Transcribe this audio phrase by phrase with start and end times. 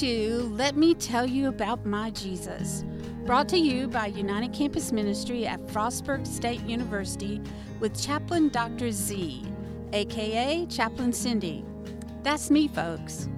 [0.00, 2.84] to Let Me Tell You About My Jesus,
[3.24, 7.40] brought to you by United Campus Ministry at Frostburg State University
[7.78, 8.90] with Chaplain Dr.
[8.90, 9.44] Z,
[9.92, 11.64] aka Chaplain Cindy.
[12.24, 13.28] That's me, folks.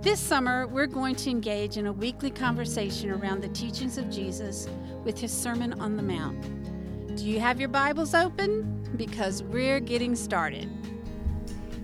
[0.00, 4.70] This summer, we're going to engage in a weekly conversation around the teachings of Jesus
[5.04, 7.14] with his Sermon on the Mount.
[7.14, 8.88] Do you have your Bibles open?
[8.96, 10.77] Because we're getting started.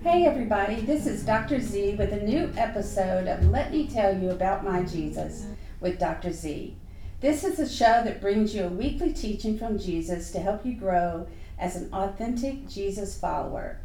[0.05, 1.59] Hey everybody, this is Dr.
[1.59, 5.47] Z with a new episode of Let Me Tell You About My Jesus
[5.79, 6.31] with Dr.
[6.31, 6.75] Z.
[7.21, 10.75] This is a show that brings you a weekly teaching from Jesus to help you
[10.75, 11.25] grow
[11.57, 13.79] as an authentic Jesus follower.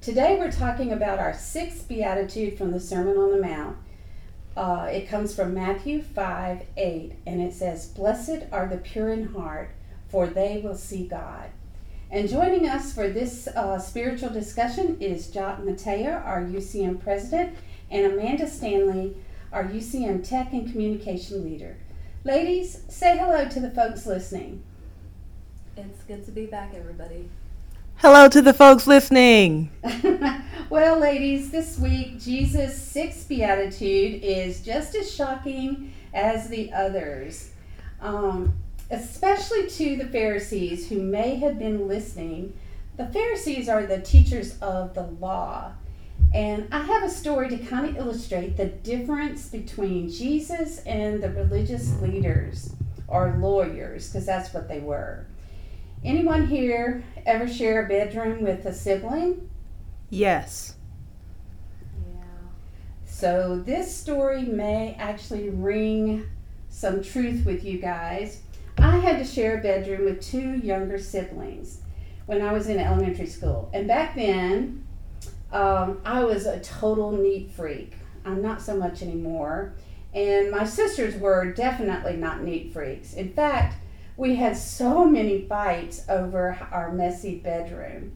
[0.00, 3.76] Today we're talking about our sixth beatitude from the Sermon on the Mount.
[4.56, 9.28] Uh, it comes from Matthew 5 8, and it says, Blessed are the pure in
[9.28, 9.70] heart,
[10.08, 11.50] for they will see God.
[12.12, 17.56] And joining us for this uh, spiritual discussion is Jacques Metayer, our UCM president,
[17.90, 19.16] and Amanda Stanley,
[19.50, 21.78] our UCM tech and communication leader.
[22.22, 24.62] Ladies, say hello to the folks listening.
[25.74, 27.30] It's good to be back, everybody.
[27.96, 29.70] Hello to the folks listening.
[30.68, 37.52] well, ladies, this week Jesus' sixth beatitude is just as shocking as the others.
[38.02, 38.52] Um,
[38.92, 42.54] especially to the Pharisees who may have been listening.
[42.98, 45.72] The Pharisees are the teachers of the law.
[46.34, 51.30] And I have a story to kind of illustrate the difference between Jesus and the
[51.30, 52.74] religious leaders
[53.08, 55.26] or lawyers, because that's what they were.
[56.04, 59.48] Anyone here ever share a bedroom with a sibling?
[60.10, 60.76] Yes.
[62.08, 62.24] Yeah.
[63.06, 66.26] So this story may actually ring
[66.68, 68.40] some truth with you guys.
[68.78, 71.80] I had to share a bedroom with two younger siblings
[72.26, 73.70] when I was in elementary school.
[73.72, 74.86] And back then,
[75.52, 77.94] um, I was a total neat freak.
[78.24, 79.74] I'm not so much anymore.
[80.14, 83.14] And my sisters were definitely not neat freaks.
[83.14, 83.76] In fact,
[84.16, 88.12] we had so many fights over our messy bedroom.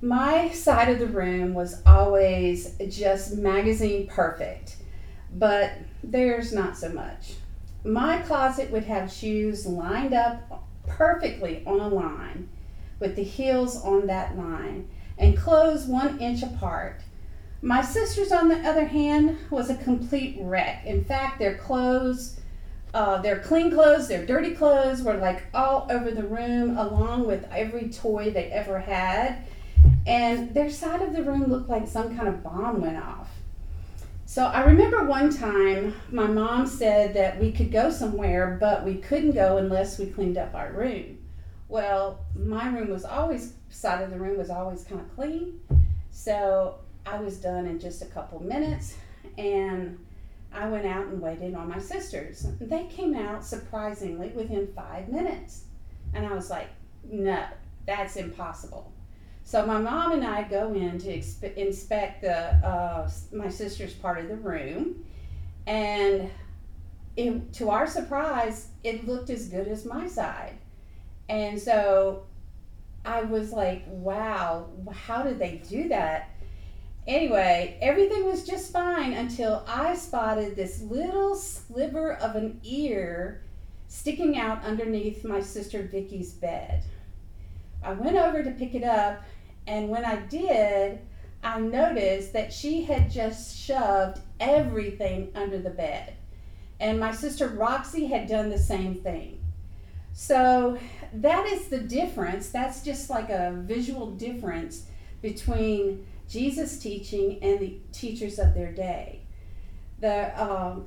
[0.00, 4.76] My side of the room was always just magazine perfect,
[5.32, 5.72] but
[6.04, 7.34] theirs not so much.
[7.88, 12.50] My closet would have shoes lined up perfectly on a line
[13.00, 17.00] with the heels on that line and clothes one inch apart.
[17.62, 20.84] My sister's, on the other hand, was a complete wreck.
[20.84, 22.38] In fact, their clothes,
[22.92, 27.48] uh, their clean clothes, their dirty clothes were like all over the room, along with
[27.50, 29.46] every toy they ever had.
[30.06, 33.30] And their side of the room looked like some kind of bomb went off.
[34.28, 38.96] So I remember one time my mom said that we could go somewhere, but we
[38.96, 41.16] couldn't go unless we cleaned up our room.
[41.68, 45.58] Well, my room was always, side of the room was always kind of clean.
[46.10, 46.74] So
[47.06, 48.96] I was done in just a couple minutes
[49.38, 49.98] and
[50.52, 52.46] I went out and waited on my sisters.
[52.60, 55.62] They came out surprisingly within five minutes.
[56.12, 56.68] And I was like,
[57.10, 57.46] no,
[57.86, 58.92] that's impossible.
[59.48, 64.18] So my mom and I go in to expe- inspect the uh, my sister's part
[64.18, 65.06] of the room,
[65.66, 66.28] and
[67.16, 70.58] it, to our surprise, it looked as good as my side.
[71.30, 72.26] And so
[73.06, 76.28] I was like, "Wow, how did they do that?"
[77.06, 83.40] Anyway, everything was just fine until I spotted this little sliver of an ear
[83.86, 86.84] sticking out underneath my sister Vicky's bed.
[87.82, 89.22] I went over to pick it up
[89.68, 90.98] and when I did,
[91.44, 96.14] I noticed that she had just shoved everything under the bed.
[96.80, 99.40] And my sister Roxy had done the same thing.
[100.14, 100.78] So
[101.12, 102.48] that is the difference.
[102.48, 104.86] That's just like a visual difference
[105.20, 109.20] between Jesus' teaching and the teachers of their day.
[110.00, 110.86] The, um,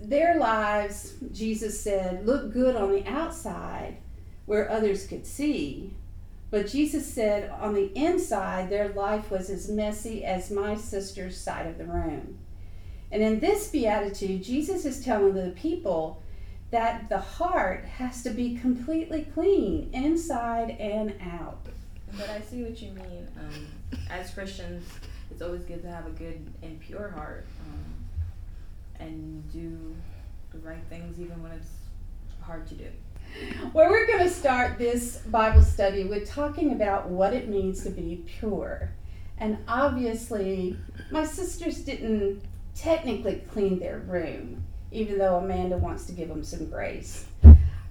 [0.00, 3.98] their lives, Jesus said, look good on the outside
[4.46, 5.94] where others could see,
[6.54, 11.66] but Jesus said on the inside, their life was as messy as my sister's side
[11.66, 12.38] of the room.
[13.10, 16.22] And in this beatitude, Jesus is telling the people
[16.70, 21.58] that the heart has to be completely clean, inside and out.
[22.16, 23.26] But I see what you mean.
[23.36, 24.86] Um, as Christians,
[25.32, 29.96] it's always good to have a good and pure heart um, and do
[30.52, 31.72] the right things even when it's
[32.40, 32.86] hard to do.
[33.72, 37.90] Well, we're going to start this Bible study with talking about what it means to
[37.90, 38.92] be pure.
[39.38, 40.76] And obviously,
[41.10, 42.42] my sisters didn't
[42.76, 47.26] technically clean their room, even though Amanda wants to give them some grace.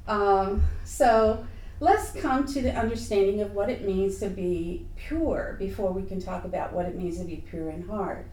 [0.08, 1.46] Um, so
[1.82, 6.22] let's come to the understanding of what it means to be pure before we can
[6.22, 8.26] talk about what it means to be pure in heart.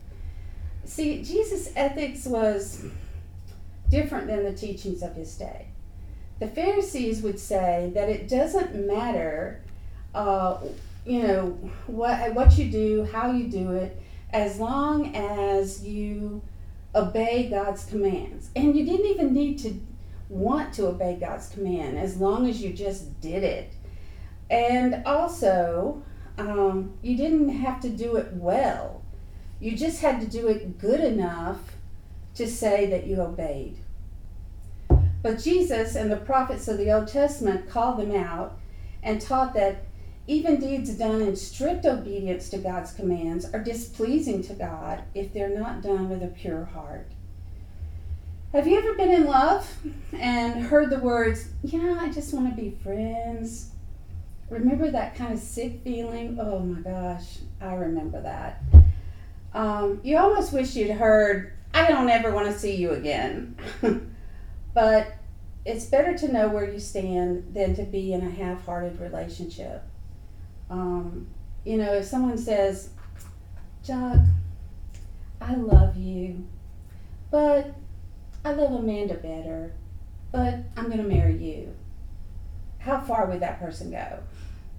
[0.84, 2.84] See, Jesus' ethics was
[3.88, 5.69] different than the teachings of his day.
[6.40, 9.60] The Pharisees would say that it doesn't matter,
[10.14, 10.58] uh,
[11.06, 14.00] you know, what what you do, how you do it,
[14.30, 16.42] as long as you
[16.94, 18.50] obey God's commands.
[18.56, 19.78] And you didn't even need to
[20.30, 23.74] want to obey God's command, as long as you just did it.
[24.48, 26.02] And also,
[26.38, 29.02] um, you didn't have to do it well.
[29.60, 31.58] You just had to do it good enough
[32.36, 33.76] to say that you obeyed.
[35.22, 38.58] But Jesus and the prophets of the Old Testament called them out
[39.02, 39.84] and taught that
[40.26, 45.48] even deeds done in strict obedience to God's commands are displeasing to God if they're
[45.48, 47.10] not done with a pure heart.
[48.52, 49.68] Have you ever been in love
[50.12, 53.70] and heard the words, Yeah, I just want to be friends?
[54.48, 56.38] Remember that kind of sick feeling?
[56.40, 58.62] Oh my gosh, I remember that.
[59.54, 63.56] Um, you almost wish you'd heard, I don't ever want to see you again.
[64.74, 65.12] but
[65.64, 69.82] it's better to know where you stand than to be in a half hearted relationship.
[70.70, 71.28] Um,
[71.64, 72.90] you know, if someone says,
[73.84, 74.20] Jacques,
[75.40, 76.46] I love you,
[77.30, 77.74] but
[78.44, 79.72] I love Amanda better,
[80.32, 81.74] but I'm going to marry you.
[82.78, 84.18] How far would that person go?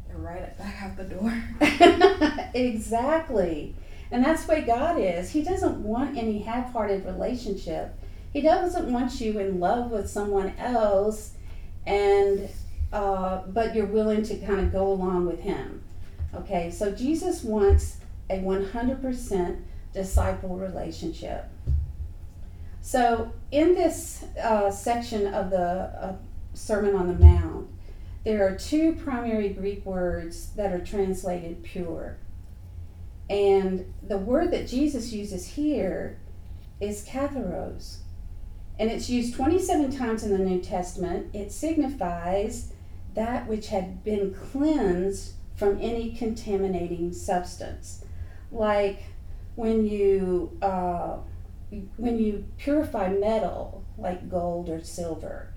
[0.08, 1.44] They're right back out the door.
[2.54, 3.76] exactly.
[4.12, 5.30] And that's the way God is.
[5.30, 7.98] He doesn't want any half hearted relationship.
[8.32, 11.34] He doesn't want you in love with someone else
[11.86, 12.50] and
[12.94, 15.82] uh, but you're willing to kind of go along with him.
[16.34, 17.98] Okay, so Jesus wants
[18.30, 19.62] a 100%
[19.94, 21.46] disciple relationship.
[22.82, 26.16] So, in this uh, section of the uh,
[26.54, 27.68] Sermon on the Mount,
[28.24, 32.18] there are two primary Greek words that are translated pure.
[33.30, 36.20] And the word that Jesus uses here
[36.80, 38.01] is katharos.
[38.80, 41.34] And it's used 27 times in the New Testament.
[41.34, 42.74] It signifies
[43.14, 48.04] that which had been cleansed from any contaminating substance.
[48.52, 49.04] Like
[49.56, 51.18] when you uh,
[51.98, 55.54] when you purify metal, like gold or silver,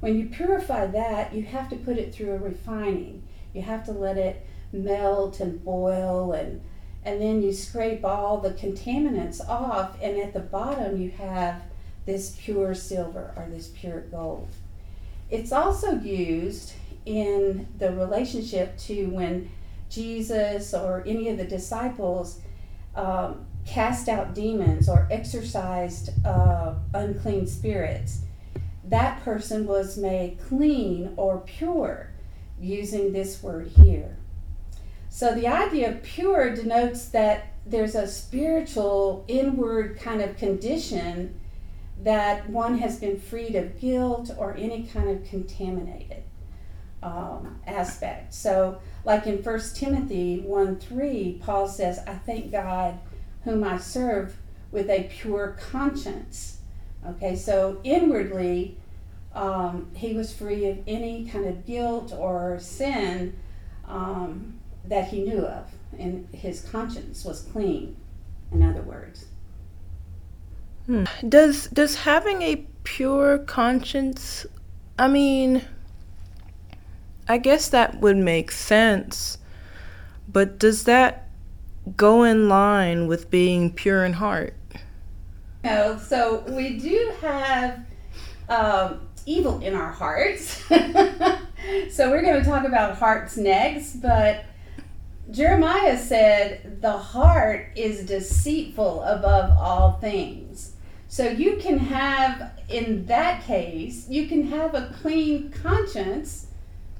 [0.00, 3.26] when you purify that, you have to put it through a refining.
[3.52, 6.60] You have to let it melt and boil and
[7.04, 11.62] and then you scrape all the contaminants off and at the bottom you have
[12.08, 14.48] this pure silver or this pure gold.
[15.28, 16.72] It's also used
[17.04, 19.50] in the relationship to when
[19.90, 22.40] Jesus or any of the disciples
[22.94, 28.22] um, cast out demons or exorcised uh, unclean spirits,
[28.84, 32.08] that person was made clean or pure
[32.58, 34.16] using this word here.
[35.10, 41.38] So the idea of pure denotes that there's a spiritual inward kind of condition
[42.02, 46.22] that one has been freed of guilt or any kind of contaminated
[47.02, 48.34] um, aspect.
[48.34, 52.98] So, like in 1 Timothy 1 3, Paul says, I thank God
[53.44, 54.36] whom I serve
[54.70, 56.58] with a pure conscience.
[57.06, 58.76] Okay, so inwardly,
[59.34, 63.36] um, he was free of any kind of guilt or sin
[63.86, 67.96] um, that he knew of, and his conscience was clean,
[68.52, 69.26] in other words.
[70.88, 71.04] Hmm.
[71.28, 74.46] Does does having a pure conscience
[74.98, 75.62] I mean
[77.28, 79.36] I guess that would make sense.
[80.26, 81.28] But does that
[81.94, 84.54] go in line with being pure in heart?
[85.62, 87.80] No, so we do have
[88.48, 90.62] um, evil in our hearts.
[91.90, 94.46] so we're going to talk about hearts next, but
[95.30, 100.72] Jeremiah said the heart is deceitful above all things.
[101.08, 106.48] So you can have, in that case, you can have a clean conscience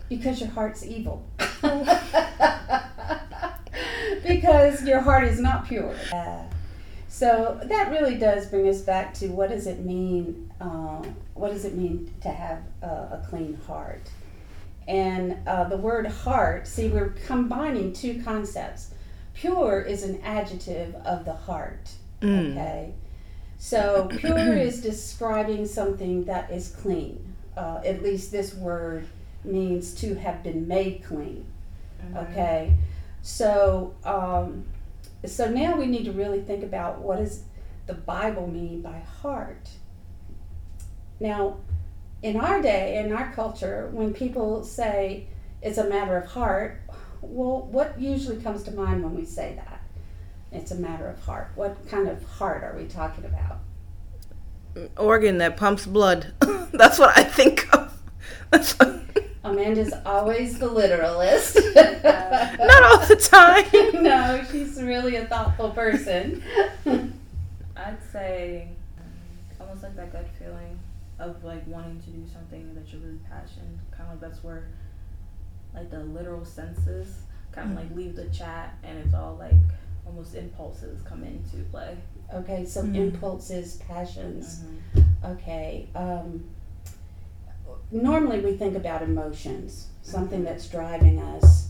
[0.09, 1.23] because your heart's evil.
[4.27, 5.95] because your heart is not pure.
[7.09, 10.51] So that really does bring us back to what does it mean?
[10.61, 11.03] Uh,
[11.35, 14.09] what does it mean to have a, a clean heart?
[14.87, 18.95] And uh, the word heart, see, we're combining two concepts.
[19.35, 21.91] Pure is an adjective of the heart.
[22.23, 22.53] Mm.
[22.53, 22.95] Okay.
[23.59, 27.35] So pure is describing something that is clean.
[27.57, 29.07] Uh, at least this word
[29.45, 31.45] means to have been made clean.
[32.01, 32.17] Mm-hmm.
[32.19, 32.77] Okay.
[33.23, 34.65] So um,
[35.27, 37.43] so now we need to really think about what does
[37.87, 39.71] the Bible mean by heart.
[41.19, 41.57] Now,
[42.23, 45.27] in our day, in our culture, when people say
[45.63, 46.81] it's a matter of heart,
[47.21, 49.78] well, what usually comes to mind when we say that?
[50.51, 51.51] It's a matter of heart.
[51.55, 53.59] What kind of heart are we talking about?
[54.97, 56.33] Organ that pumps blood.
[56.73, 58.01] That's what I think of.
[58.51, 59.03] That's what,
[59.45, 61.57] Amanda's always the literalist.
[61.75, 64.03] not all the time.
[64.03, 66.43] no, she's really a thoughtful person.
[67.77, 68.69] I'd say
[69.61, 70.79] almost like that gut feeling
[71.19, 73.79] of like wanting to do something that you're really passionate.
[73.91, 74.69] Kind of like that's where
[75.75, 77.19] like the literal senses
[77.53, 77.99] kind of like mm-hmm.
[77.99, 79.55] leave the chat, and it's all like
[80.09, 81.97] almost impulses come into play.
[82.35, 82.97] Okay, so Mm.
[82.97, 84.61] impulses, passions.
[84.61, 85.27] Mm-hmm.
[85.33, 85.89] Okay.
[85.95, 86.45] Um,
[87.91, 89.89] normally we think about emotions.
[90.03, 91.69] Something that's driving us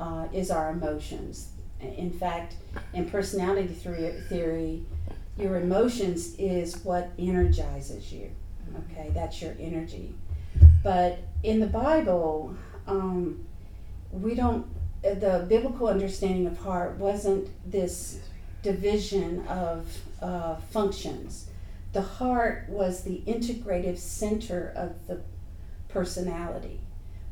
[0.00, 1.48] uh, is our emotions.
[1.80, 2.56] In fact,
[2.92, 4.82] in personality theory, theory,
[5.36, 8.30] your emotions is what energizes you.
[8.90, 10.14] Okay, that's your energy.
[10.82, 12.54] But in the Bible,
[12.86, 13.44] um,
[14.12, 14.66] we don't.
[15.02, 18.20] The biblical understanding of heart wasn't this
[18.62, 19.86] division of
[20.20, 21.48] uh, functions.
[21.92, 25.20] The heart was the integrative center of the
[25.88, 26.80] personality.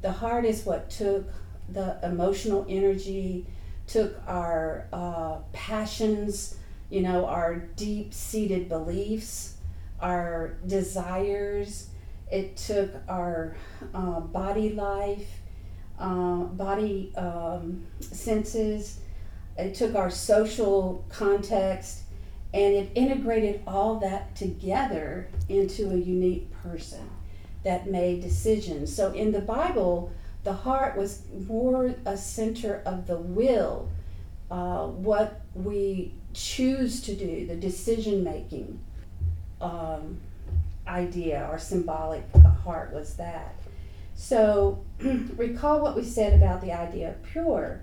[0.02, 1.28] The heart is what took
[1.68, 3.46] the emotional energy,
[3.86, 6.56] took our uh, passions,
[6.90, 9.56] you know, our deep seated beliefs,
[10.00, 11.88] our desires.
[12.30, 13.56] It took our
[13.94, 15.28] uh, body life,
[15.98, 19.00] uh, body um, senses.
[19.56, 22.02] It took our social context
[22.52, 27.08] and it integrated all that together into a unique person
[27.64, 28.94] that made decisions.
[28.94, 30.12] So in the Bible,
[30.44, 33.88] the heart was more a center of the will,
[34.50, 38.78] uh, what we choose to do, the decision making
[39.60, 40.20] um,
[40.86, 42.24] idea or symbolic
[42.62, 43.56] heart was that.
[44.14, 44.84] So
[45.36, 47.82] recall what we said about the idea of pure,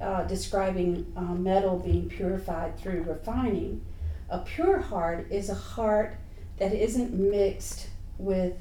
[0.00, 3.84] uh, describing uh, metal being purified through refining.
[4.30, 6.16] A pure heart is a heart
[6.58, 7.88] that isn't mixed
[8.18, 8.54] with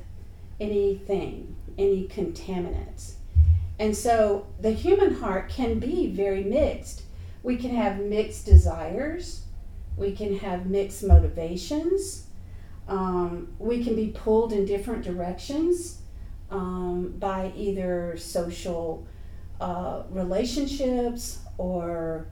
[0.59, 3.13] anything, any contaminants.
[3.79, 7.03] And so the human heart can be very mixed.
[7.43, 9.43] We can have mixed desires,
[9.95, 12.27] we can have mixed motivations,
[12.87, 16.01] um, we can be pulled in different directions
[16.49, 19.07] um, by either social
[19.59, 22.27] uh, relationships or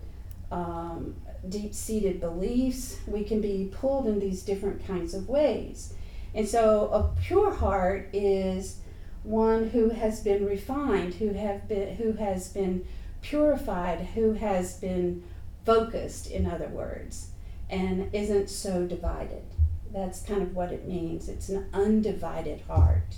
[0.51, 1.15] um,
[1.49, 2.97] deep seated beliefs.
[3.07, 5.93] We can be pulled in these different kinds of ways.
[6.33, 8.77] And so a pure heart is
[9.23, 12.85] one who has been refined, who have been who has been
[13.21, 15.23] purified, who has been
[15.65, 17.29] focused in other words,
[17.69, 19.43] and isn't so divided.
[19.91, 21.29] That's kind of what it means.
[21.29, 23.15] It's an undivided heart.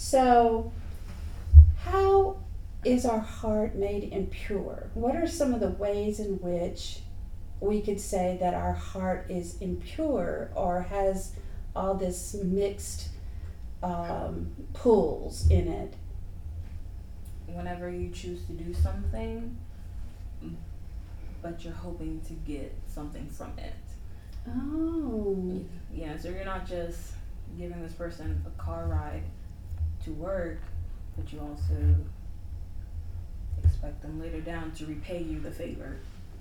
[0.00, 0.72] So
[1.84, 2.38] how
[2.86, 4.88] is our heart made impure?
[4.94, 7.00] What are some of the ways in which
[7.60, 11.34] we could say that our heart is impure or has
[11.76, 13.10] all this mixed
[13.82, 15.92] um, pulls in it?
[17.46, 19.54] Whenever you choose to do something,
[21.42, 23.74] but you're hoping to get something from it.
[24.48, 25.60] Oh,
[25.92, 27.12] Yeah, so you're not just
[27.58, 29.24] giving this person a car ride
[30.04, 30.58] to work,
[31.16, 31.96] but you also
[33.64, 35.96] expect them later down to repay you the favor.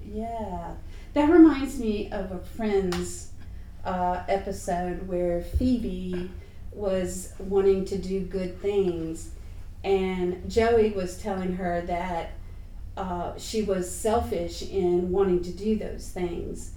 [0.06, 0.74] yeah.
[1.14, 3.32] That reminds me of a Friends
[3.84, 6.30] uh, episode where Phoebe
[6.72, 9.32] was wanting to do good things,
[9.84, 12.32] and Joey was telling her that
[12.96, 16.74] uh, she was selfish in wanting to do those things.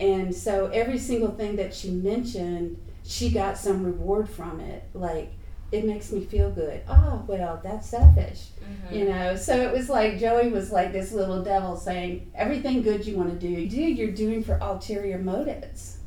[0.00, 4.84] And so every single thing that she mentioned, she got some reward from it.
[4.94, 5.32] Like,
[5.72, 6.82] it makes me feel good.
[6.88, 8.48] Oh, well, that's selfish.
[8.90, 13.06] You know, so it was like Joey was like this little devil saying, everything good
[13.06, 15.98] you want to do, you do you're doing for ulterior motives.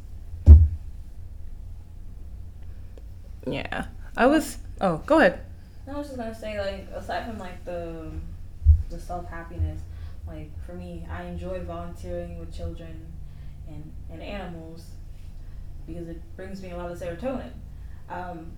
[3.46, 3.86] Yeah.
[4.16, 4.58] I was.
[4.82, 5.42] Oh, go ahead.
[5.86, 8.12] No, I was just gonna say, like, aside from like the
[8.90, 9.82] the self happiness,
[10.28, 13.06] like for me, I enjoy volunteering with children
[13.68, 14.88] and and animals
[15.86, 17.52] because it brings me a lot of serotonin.
[18.10, 18.52] Um,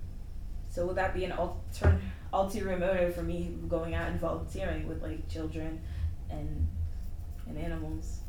[0.69, 1.99] so would that be an alter
[2.31, 5.81] ulterior motive for me going out and volunteering with like children
[6.29, 6.67] and
[7.47, 8.19] and animals?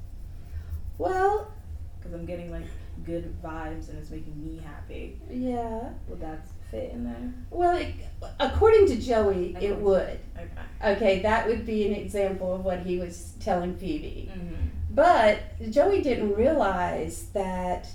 [0.99, 1.53] Well,
[1.99, 2.65] Because I'm getting like
[3.05, 5.19] good vibes and it's making me happy.
[5.31, 5.91] yeah.
[6.09, 7.33] Would that fit in there?
[7.51, 7.95] Well, it,
[8.39, 10.19] according to Joey, it would.
[10.37, 10.95] Okay.
[10.95, 14.31] Okay, that would be an example of what he was telling Phoebe.
[14.33, 14.55] Mm-hmm.
[14.91, 15.39] But
[15.71, 17.87] Joey didn't realize that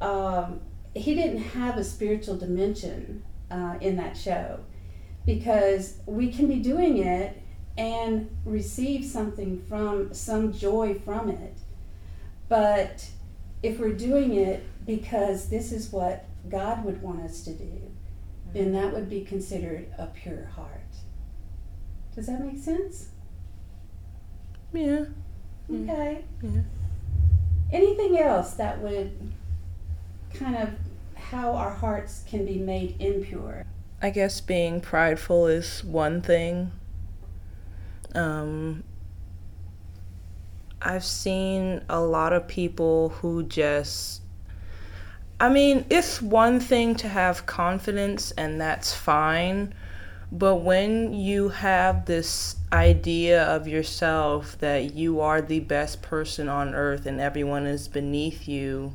[0.00, 0.60] um,
[0.94, 4.60] he didn't have a spiritual dimension uh, in that show
[5.26, 7.40] because we can be doing it
[7.76, 11.58] and receive something from some joy from it.
[12.48, 13.08] But
[13.62, 17.90] if we're doing it because this is what God would want us to do,
[18.52, 20.80] then that would be considered a pure heart.
[22.14, 23.08] Does that make sense?
[24.72, 25.04] Yeah.
[25.70, 26.24] Okay.
[26.42, 26.62] Yeah.
[27.70, 29.32] Anything else that would
[30.32, 30.70] kind of
[31.30, 33.64] how our hearts can be made impure?
[34.00, 36.72] I guess being prideful is one thing.
[38.14, 38.84] Um,
[40.80, 44.22] I've seen a lot of people who just.
[45.40, 49.74] I mean, it's one thing to have confidence, and that's fine.
[50.32, 56.74] But when you have this idea of yourself that you are the best person on
[56.74, 58.92] earth and everyone is beneath you,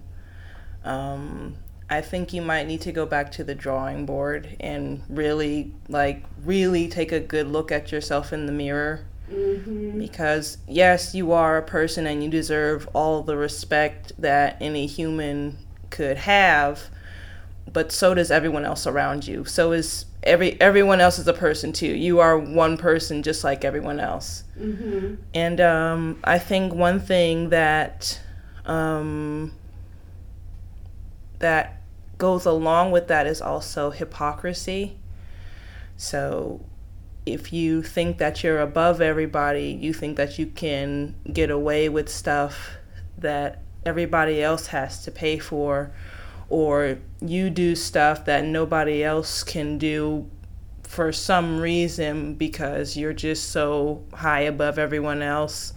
[0.83, 1.55] um,
[1.89, 6.23] I think you might need to go back to the drawing board and really, like,
[6.43, 9.05] really take a good look at yourself in the mirror.
[9.31, 9.99] Mm-hmm.
[9.99, 15.57] Because, yes, you are a person and you deserve all the respect that any human
[15.89, 16.89] could have,
[17.71, 19.45] but so does everyone else around you.
[19.45, 21.87] So is every everyone else is a person too.
[21.87, 24.43] You are one person just like everyone else.
[24.59, 25.15] Mm-hmm.
[25.33, 28.19] And um, I think one thing that
[28.65, 29.53] um,
[31.39, 31.81] that
[32.17, 34.97] goes along with that is also hypocrisy.
[35.97, 36.65] So
[37.25, 42.09] if you think that you're above everybody, you think that you can get away with
[42.09, 42.71] stuff
[43.17, 45.91] that everybody else has to pay for,
[46.49, 50.29] or you do stuff that nobody else can do
[50.83, 55.73] for some reason because you're just so high above everyone else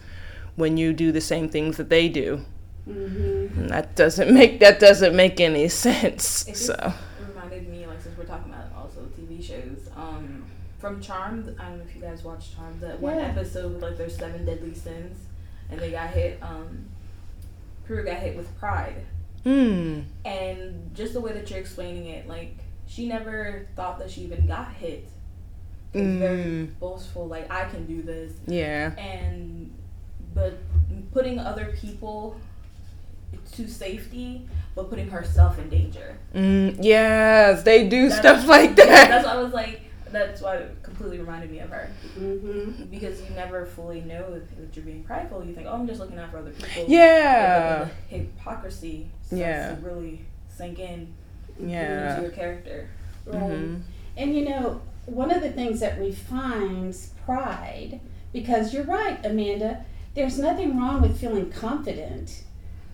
[0.56, 2.44] when you do the same things that they do.
[2.88, 3.60] Mm-hmm.
[3.60, 6.46] And that doesn't make that doesn't make any sense.
[6.48, 6.92] It So
[7.28, 10.44] reminded me, like since we're talking about also TV shows, um,
[10.78, 11.56] from Charmed.
[11.58, 12.80] I don't know if you guys watched Charmed.
[12.80, 15.18] That one episode with like there's seven deadly sins,
[15.70, 16.38] and they got hit.
[16.42, 16.86] Um,
[17.86, 19.04] Prue got hit with pride,
[19.44, 20.00] hmm.
[20.24, 22.56] and just the way that you're explaining it, like
[22.88, 25.08] she never thought that she even got hit.
[25.94, 26.78] It's very Mm.
[26.80, 28.92] boastful, like I can do this, Yeah.
[28.98, 29.72] and
[30.34, 30.58] but
[31.12, 32.36] putting other people
[33.56, 36.18] to safety, but putting herself in danger.
[36.34, 39.08] Mm, yes, they do That's- stuff like yeah, that.
[39.08, 39.80] That's why I was like,
[40.12, 42.84] that's why it completely reminded me of her Mm-hmm.
[42.84, 45.44] because you never fully know that you're being prideful.
[45.44, 46.84] You think, oh, I'm just looking out for other people.
[46.88, 47.78] Yeah.
[47.84, 49.74] But the hypocrisy Yeah.
[49.74, 51.12] to really sink in
[51.58, 52.10] yeah.
[52.16, 52.88] into your character.
[53.26, 53.42] Right.
[53.42, 53.80] Mhm.
[54.16, 58.00] And you know, one of the things that refines pride,
[58.32, 62.42] because you're right, Amanda, there's nothing wrong with feeling confident.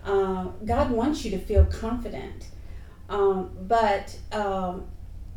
[0.05, 2.47] Uh, God wants you to feel confident.
[3.09, 4.85] Um, but um,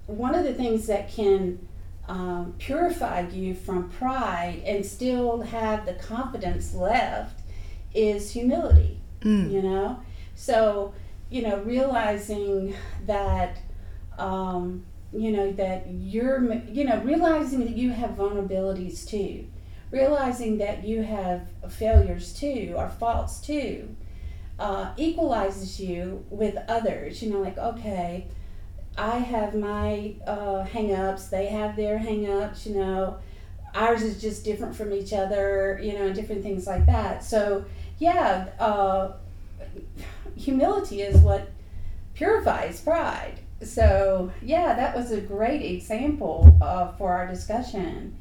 [0.06, 1.66] one of the things that can
[2.08, 7.40] um, purify you from pride and still have the confidence left
[7.94, 9.50] is humility Mm.
[9.50, 9.98] you know
[10.34, 10.92] so
[11.30, 12.74] you know realizing
[13.06, 13.58] that
[14.18, 19.46] um, you know that you're you know realizing that you have vulnerabilities too
[19.90, 23.96] realizing that you have failures too or faults too
[24.58, 28.26] uh, equalizes you with others you know like okay
[28.96, 33.18] i have my uh, hang-ups they have their hang-ups you know
[33.74, 37.64] ours is just different from each other you know and different things like that so
[37.98, 39.12] yeah uh,
[40.36, 41.50] humility is what
[42.14, 43.40] purifies pride.
[43.62, 48.16] So, yeah, that was a great example uh, for our discussion.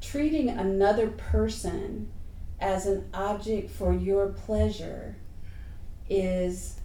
[0.00, 2.10] Treating another person
[2.60, 5.16] as an object for your pleasure
[6.10, 6.80] is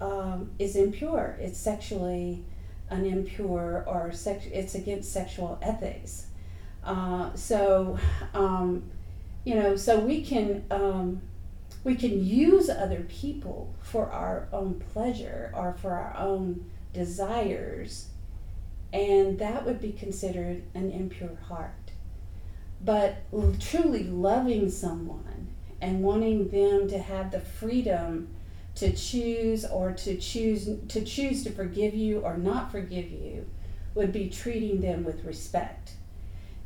[0.00, 1.38] um, is impure.
[1.40, 2.44] It's sexually
[2.90, 4.44] an impure or sex.
[4.52, 6.26] It's against sexual ethics.
[6.82, 7.98] Uh, so,
[8.34, 8.90] um,
[9.44, 11.22] you know, so we can um,
[11.84, 18.08] we can use other people for our own pleasure or for our own desires,
[18.92, 21.70] and that would be considered an impure heart.
[22.82, 23.22] But
[23.60, 25.48] truly loving someone
[25.80, 28.28] and wanting them to have the freedom
[28.76, 33.46] to choose or to choose to choose to forgive you or not forgive you
[33.94, 35.92] would be treating them with respect.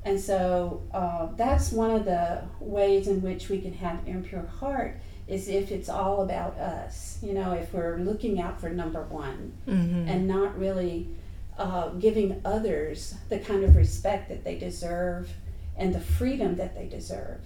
[0.05, 4.97] And so uh, that's one of the ways in which we can have impure heart
[5.27, 7.19] is if it's all about us.
[7.23, 10.09] You know, if we're looking out for number one Mhm.
[10.09, 11.09] and not really
[11.59, 15.29] uh, giving others the kind of respect that they deserve
[15.77, 17.41] and the freedom that they deserve.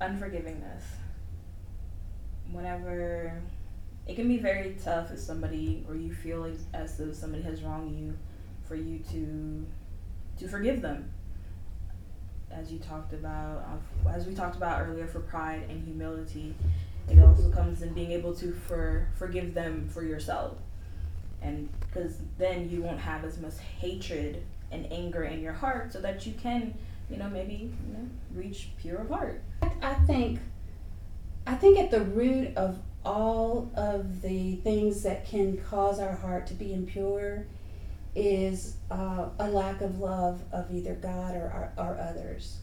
[0.00, 0.82] Unforgivingness.
[2.52, 3.32] Whenever
[4.06, 7.62] it can be very tough if somebody or you feel like as though somebody has
[7.62, 8.16] wronged you,
[8.68, 9.66] for you to
[10.38, 11.10] to forgive them.
[12.50, 13.64] as you talked about,
[14.06, 16.54] uh, as we talked about earlier, for pride and humility,
[17.08, 20.56] it also comes in being able to for forgive them for yourself,
[21.42, 26.00] and because then you won't have as much hatred and anger in your heart, so
[26.00, 26.74] that you can,
[27.10, 29.42] you know, maybe you know, reach pure heart.
[29.82, 30.40] I think,
[31.46, 36.46] I think at the root of all of the things that can cause our heart
[36.48, 37.46] to be impure
[38.16, 42.58] is uh, a lack of love of either God or, or, or others,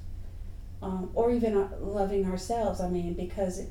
[0.81, 2.81] um, or even uh, loving ourselves.
[2.81, 3.61] I mean, because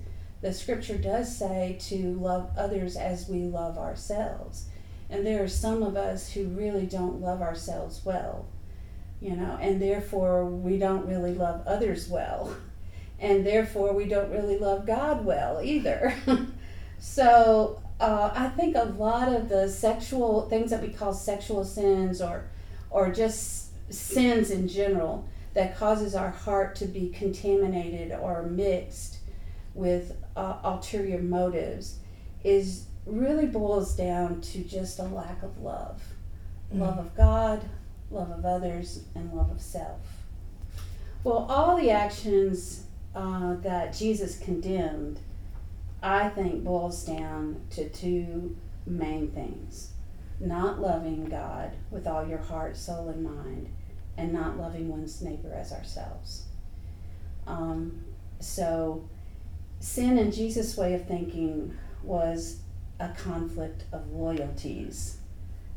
[0.40, 4.66] the scripture does say to love others as we love ourselves.
[5.11, 8.46] And there are some of us who really don't love ourselves well,
[9.20, 12.56] you know, and therefore we don't really love others well.
[13.20, 16.12] And therefore we don't really love God well either.
[17.02, 22.22] so uh, I think a lot of the sexual things that we call sexual sins
[22.22, 22.44] or
[22.90, 29.18] or just sins in general that causes our heart to be contaminated or mixed
[29.74, 31.98] with uh, ulterior motives
[32.44, 36.00] is really boils down to just a lack of love
[36.72, 36.78] mm.
[36.78, 37.64] love of God,
[38.12, 39.98] love of others, and love of self.
[41.24, 45.18] Well, all the actions uh, that Jesus condemned
[46.02, 49.92] I think boils down to two main things
[50.42, 53.68] not loving God with all your heart, soul, and mind,
[54.16, 56.46] and not loving one's neighbor as ourselves.
[57.46, 58.04] Um,
[58.40, 59.08] so,
[59.78, 62.60] sin in Jesus' way of thinking was
[62.98, 65.18] a conflict of loyalties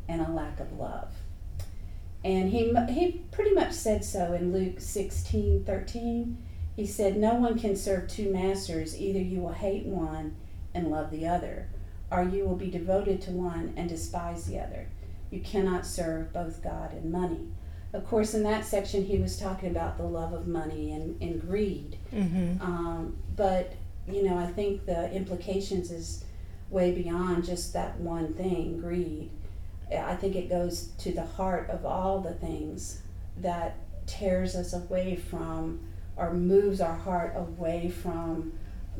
[0.07, 1.13] and a lack of love.
[2.23, 6.37] And he, he pretty much said so in Luke 16 13.
[6.75, 8.99] He said, No one can serve two masters.
[8.99, 10.35] Either you will hate one
[10.73, 11.69] and love the other,
[12.11, 14.87] or you will be devoted to one and despise the other.
[15.31, 17.47] You cannot serve both God and money.
[17.93, 21.39] Of course, in that section, he was talking about the love of money and, and
[21.39, 21.97] greed.
[22.13, 22.61] Mm-hmm.
[22.61, 23.73] Um, but,
[24.05, 26.25] you know, I think the implications is
[26.69, 29.29] way beyond just that one thing greed.
[29.89, 33.01] I think it goes to the heart of all the things
[33.37, 35.79] that tears us away from
[36.17, 38.53] or moves our heart away from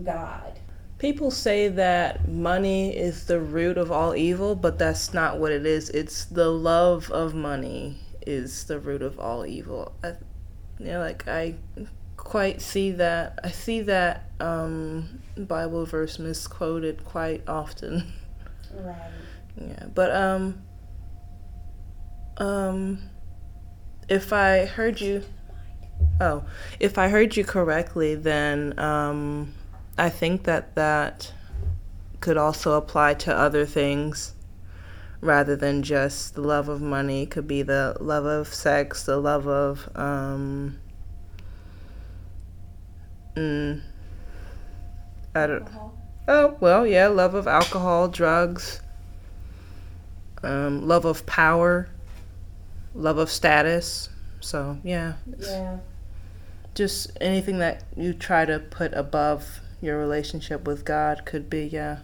[0.04, 0.60] God.
[0.98, 5.66] People say that money is the root of all evil, but that's not what it
[5.66, 5.90] is.
[5.90, 9.94] It's the love of money is the root of all evil.
[10.04, 10.14] I,
[10.80, 11.56] you know, like I
[12.18, 13.40] quite see that.
[13.44, 18.14] I see that um, Bible verse misquoted quite often.
[18.78, 18.98] Right.
[19.56, 20.62] Yeah, but um,
[22.36, 23.10] um,
[24.10, 25.24] if I heard you
[26.20, 26.46] Oh,
[26.80, 29.54] if I heard you correctly, then um,
[29.98, 31.34] I think that that
[32.22, 34.34] could also apply to other things
[35.20, 37.24] rather than just the love of money.
[37.24, 39.90] It could be the love of sex, the love of.
[39.94, 40.80] Um,
[43.36, 43.82] mm,
[45.36, 45.62] I don't.
[45.64, 46.02] Alcohol.
[46.30, 48.82] Oh well, yeah, love of alcohol, drugs,
[50.44, 51.90] um, love of power,
[52.94, 54.08] love of status.
[54.40, 55.16] So yeah.
[55.38, 55.80] Yeah
[56.76, 62.00] just anything that you try to put above your relationship with God could be, yeah,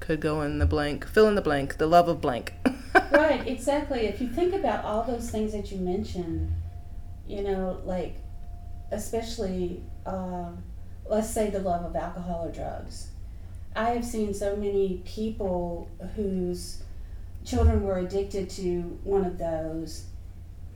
[0.00, 1.06] could go in the blank.
[1.06, 1.78] Fill in the blank.
[1.78, 2.52] The love of blank.
[3.12, 4.00] right, exactly.
[4.00, 6.52] If you think about all those things that you mentioned,
[7.26, 8.16] you know, like,
[8.90, 10.50] especially, uh,
[11.06, 13.08] let's say the love of alcohol or drugs.
[13.74, 16.82] I have seen so many people whose
[17.44, 20.06] children were addicted to one of those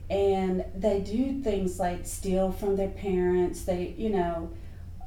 [0.09, 3.63] and they do things like steal from their parents.
[3.63, 4.51] They you know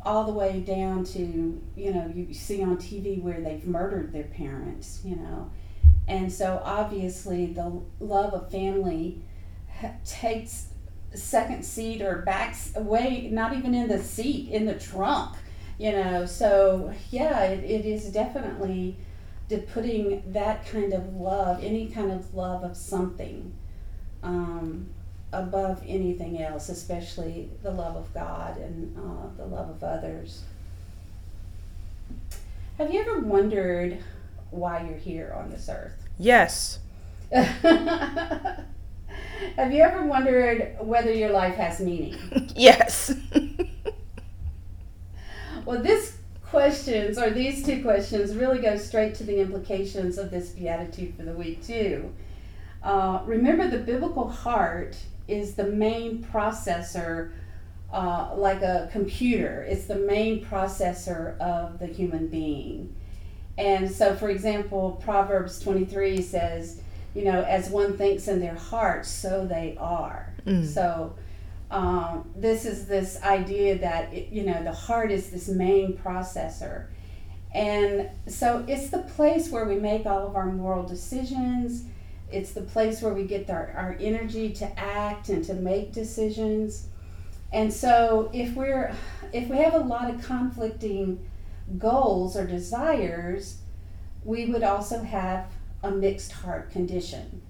[0.02, 4.24] all the way down to you know you see on tv where they've murdered their
[4.24, 5.50] parents you know.
[6.08, 9.22] And so obviously the love of family
[10.04, 10.68] takes
[11.14, 15.36] second seat or backs away not even in the seat in the trunk
[15.78, 16.26] you know.
[16.26, 18.98] So yeah it, it is definitely
[19.72, 23.52] putting that kind of love any kind of love of something
[24.22, 24.88] um,
[25.32, 30.42] above anything else, especially the love of God and uh, the love of others.
[32.78, 33.98] Have you ever wondered
[34.50, 36.08] why you're here on this earth?
[36.18, 36.78] Yes.
[39.56, 42.16] Have you ever wondered whether your life has meaning?
[42.56, 43.14] yes.
[45.64, 50.50] well, this questions or these two questions really go straight to the implications of this
[50.50, 52.12] beatitude for the week too.
[52.82, 54.96] Uh, remember, the biblical heart
[55.28, 57.32] is the main processor,
[57.92, 59.62] uh, like a computer.
[59.68, 62.94] It's the main processor of the human being.
[63.58, 66.80] And so, for example, Proverbs 23 says,
[67.14, 70.32] you know, as one thinks in their heart, so they are.
[70.46, 70.66] Mm.
[70.66, 71.14] So,
[71.70, 76.86] um, this is this idea that it, you know the heart is this main processor
[77.54, 81.84] and so it's the place where we make all of our moral decisions
[82.32, 86.88] it's the place where we get our, our energy to act and to make decisions
[87.52, 88.94] and so if we're
[89.32, 91.28] if we have a lot of conflicting
[91.78, 93.58] goals or desires
[94.24, 95.46] we would also have
[95.82, 97.42] a mixed heart condition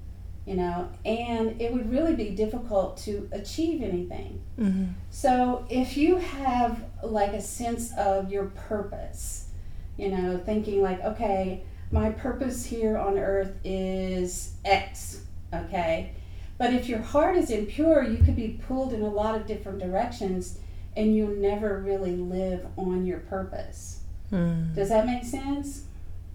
[0.47, 4.40] you know, and it would really be difficult to achieve anything.
[4.59, 4.87] Mm-hmm.
[5.11, 9.49] So if you have like a sense of your purpose,
[9.97, 15.22] you know, thinking like, okay, my purpose here on earth is X,
[15.53, 16.12] okay?
[16.59, 19.79] But if your heart is impure, you could be pulled in a lot of different
[19.79, 20.59] directions
[20.96, 24.03] and you'll never really live on your purpose.
[24.33, 24.74] Mm.
[24.74, 25.85] Does that make sense?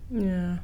[0.09, 0.57] Yeah.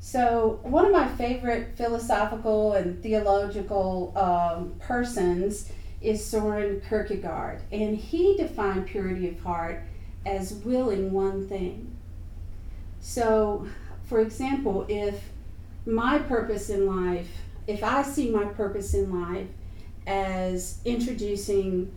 [0.00, 8.36] So, one of my favorite philosophical and theological um, persons is Soren Kierkegaard, and he
[8.36, 9.82] defined purity of heart
[10.24, 11.94] as willing one thing.
[13.00, 13.66] So,
[14.10, 15.22] for example, if
[15.86, 17.30] my purpose in life,
[17.68, 19.46] if I see my purpose in life
[20.04, 21.92] as introducing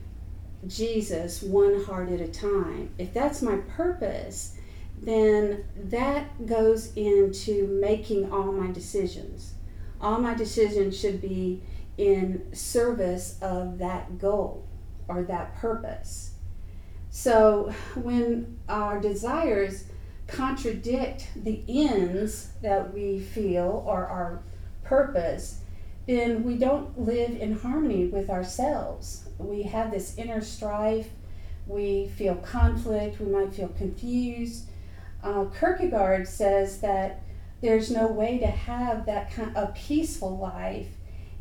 [0.68, 4.56] Jesus one heart at a time, if that's my purpose,
[5.02, 9.56] then that goes into making all my decisions.
[10.00, 11.64] All my decisions should be
[11.98, 14.68] in service of that goal
[15.08, 16.36] or that purpose.
[17.10, 19.86] So when our desires
[20.34, 24.44] contradict the ends that we feel or our
[24.84, 25.60] purpose,
[26.08, 29.30] then we don't live in harmony with ourselves.
[29.38, 31.10] We have this inner strife,
[31.68, 34.66] we feel conflict, we might feel confused,
[35.24, 37.22] uh, Kierkegaard says that
[37.62, 40.88] there's no way to have that kind of a peaceful life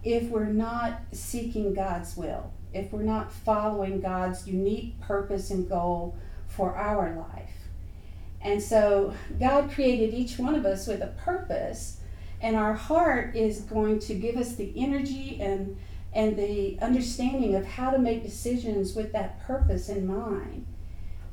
[0.05, 6.17] if we're not seeking God's will, if we're not following God's unique purpose and goal
[6.47, 7.62] for our life.
[8.43, 12.01] And so God created each one of us with a purpose,
[12.41, 15.77] and our heart is going to give us the energy and
[16.15, 20.67] and the understanding of how to make decisions with that purpose in mind.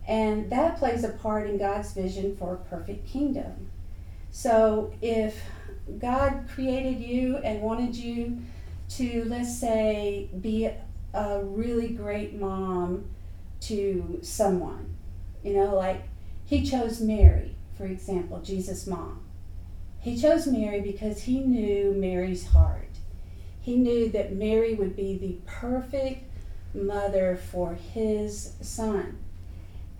[0.07, 3.69] And that plays a part in God's vision for a perfect kingdom.
[4.31, 5.41] So if
[5.99, 8.39] God created you and wanted you
[8.89, 10.69] to, let's say, be
[11.13, 13.05] a really great mom
[13.61, 14.95] to someone,
[15.43, 16.03] you know, like
[16.49, 19.21] he chose Mary, for example, Jesus' mom.
[19.99, 22.89] He chose Mary because he knew Mary's heart.
[23.61, 26.23] He knew that Mary would be the perfect
[26.73, 29.19] mother for his son.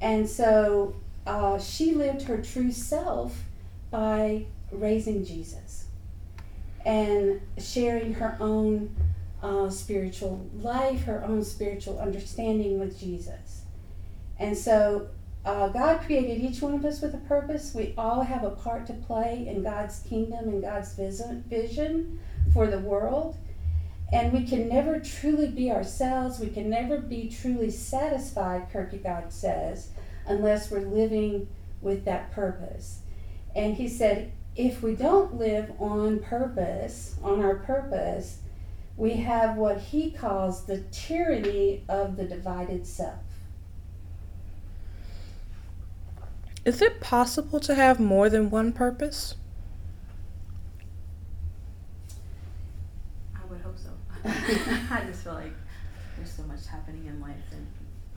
[0.01, 0.95] And so
[1.27, 3.43] uh, she lived her true self
[3.91, 5.85] by raising Jesus
[6.83, 8.95] and sharing her own
[9.43, 13.61] uh, spiritual life, her own spiritual understanding with Jesus.
[14.39, 15.09] And so
[15.45, 17.73] uh, God created each one of us with a purpose.
[17.73, 22.19] We all have a part to play in God's kingdom and God's vision
[22.53, 23.37] for the world.
[24.11, 26.39] And we can never truly be ourselves.
[26.39, 29.91] We can never be truly satisfied, Kierkegaard says,
[30.25, 31.47] unless we're living
[31.81, 32.99] with that purpose.
[33.55, 38.39] And he said, if we don't live on purpose, on our purpose,
[38.97, 43.28] we have what he calls the tyranny of the divided self.
[46.69, 49.33] Is it possible to have more than one purpose?
[53.35, 53.89] I would hope so.
[54.23, 55.55] I just feel like
[56.15, 57.65] there's so much happening in life, and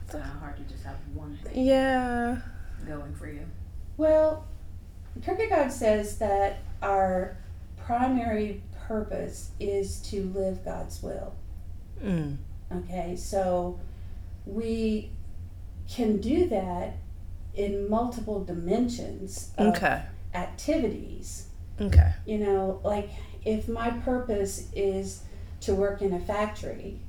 [0.03, 1.65] it's kind of hard to just have one thing.
[1.65, 2.41] Yeah.
[2.87, 3.43] Going for you.
[3.97, 4.45] Well,
[5.25, 7.35] Kierkegaard says that our
[7.75, 11.33] primary purpose is to live God's will.
[11.99, 12.37] Mm.
[12.71, 13.79] Okay, so
[14.45, 15.09] we
[15.89, 16.97] can do that
[17.55, 20.03] in multiple dimensions of okay.
[20.33, 21.47] activities.
[21.79, 22.13] Okay.
[22.25, 23.09] You know, like
[23.45, 25.23] if my purpose is
[25.61, 26.99] to work in a factory,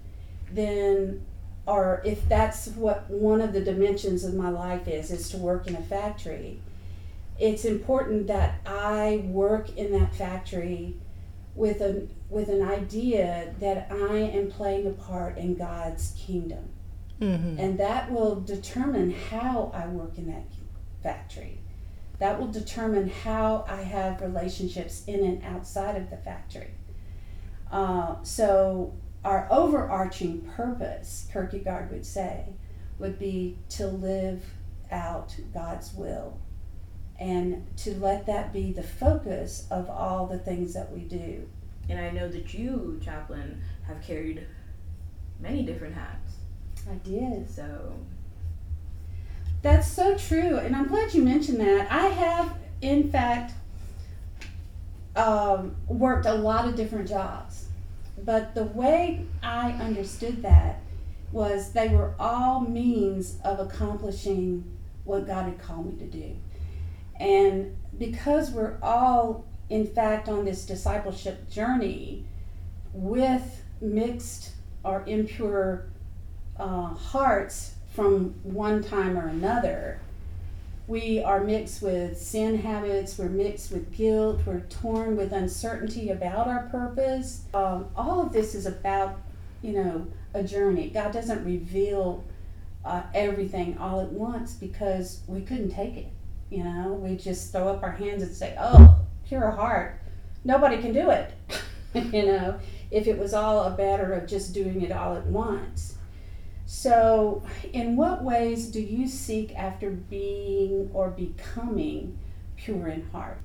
[0.52, 1.24] then
[1.66, 5.66] or if that's what one of the dimensions of my life is is to work
[5.66, 6.60] in a factory
[7.38, 10.94] it's important that i work in that factory
[11.54, 16.68] with a with an idea that i am playing a part in god's kingdom
[17.20, 17.58] mm-hmm.
[17.58, 20.44] and that will determine how i work in that
[21.02, 21.58] factory
[22.18, 26.70] that will determine how i have relationships in and outside of the factory
[27.74, 32.44] uh, so, our overarching purpose, Kierkegaard would say,
[33.00, 34.44] would be to live
[34.92, 36.38] out God's will
[37.18, 41.48] and to let that be the focus of all the things that we do.
[41.88, 44.46] And I know that you, Chaplain, have carried
[45.40, 46.23] many different hats.
[46.90, 47.50] I did.
[47.50, 47.94] So
[49.62, 51.90] That's so true, and I'm glad you mentioned that.
[51.90, 53.54] I have, in fact,
[55.16, 57.66] um, worked a lot of different jobs,
[58.18, 60.80] but the way I understood that
[61.32, 64.64] was they were all means of accomplishing
[65.04, 66.36] what God had called me to do.
[67.18, 72.24] And because we're all, in fact, on this discipleship journey
[72.92, 74.50] with mixed
[74.84, 75.86] or impure
[76.58, 80.00] uh, hearts from one time or another,
[80.86, 86.46] we are mixed with sin habits, we're mixed with guilt, we're torn with uncertainty about
[86.46, 87.42] our purpose.
[87.54, 89.18] Um, all of this is about,
[89.62, 90.90] you know, a journey.
[90.90, 92.24] God doesn't reveal
[92.84, 96.08] uh, everything all at once because we couldn't take it.
[96.50, 100.00] You know, we just throw up our hands and say, oh, pure heart.
[100.44, 101.32] Nobody can do it.
[101.94, 102.58] you know,
[102.90, 105.93] if it was all a matter of just doing it all at once.
[106.66, 112.18] So, in what ways do you seek after being or becoming
[112.56, 113.38] pure in heart?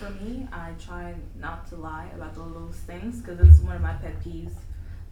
[0.00, 3.82] for me, I try not to lie about the little things because it's one of
[3.82, 4.54] my pet peeves.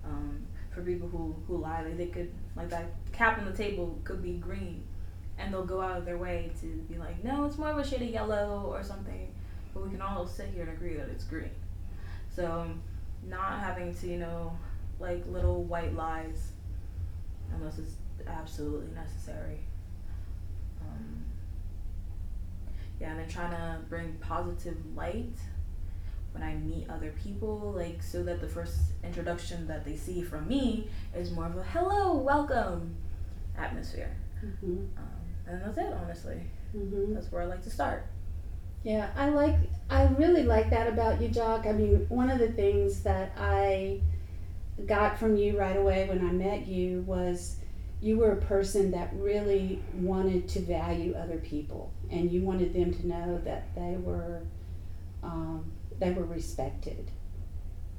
[0.04, 3.98] Um, for people who, who lie, like they could like that cap on the table
[4.04, 4.82] could be green,
[5.38, 7.86] and they'll go out of their way to be like, no, it's more of a
[7.86, 9.28] shade of yellow or something.
[9.74, 11.50] But we can all sit here and agree that it's green.
[12.34, 12.70] So,
[13.26, 14.56] not having to you know
[15.00, 16.52] like little white lies
[17.54, 17.94] unless it's
[18.26, 19.61] absolutely necessary.
[20.80, 21.24] Um,
[23.00, 25.37] yeah, and then trying to bring positive light
[26.32, 30.46] when I meet other people, like so that the first introduction that they see from
[30.48, 32.96] me is more of a hello, welcome
[33.56, 34.14] atmosphere.
[34.44, 34.76] Mm-hmm.
[34.96, 35.08] Um,
[35.46, 36.42] and that's it, honestly.
[36.76, 37.14] Mm-hmm.
[37.14, 38.06] That's where I like to start.
[38.84, 39.56] Yeah, I like,
[39.90, 41.66] I really like that about you, Jacques.
[41.66, 44.00] I mean, one of the things that I
[44.86, 47.56] got from you right away when I met you was
[48.00, 52.94] you were a person that really wanted to value other people and you wanted them
[52.94, 54.42] to know that they were
[55.22, 57.10] um, they were respected.